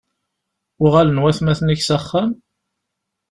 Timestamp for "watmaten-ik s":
1.23-1.89